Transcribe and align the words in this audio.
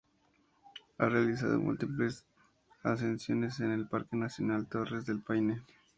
Ha 0.97 1.09
realizado 1.09 1.59
múltiples 1.59 2.25
ascensiones 2.81 3.59
en 3.59 3.69
el 3.69 3.87
Parque 3.87 4.17
Nacional 4.17 4.65
Torres 4.67 5.05
del 5.05 5.21
Paine. 5.21 5.61